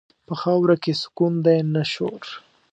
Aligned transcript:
په 0.27 0.33
خاورو 0.41 0.75
کې 0.83 0.91
سکون 1.01 1.33
دی، 1.45 1.59
نه 1.73 1.83
شور. 1.93 2.23